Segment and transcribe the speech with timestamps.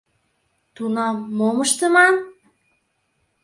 [0.75, 2.15] Тунам мом ыштыман?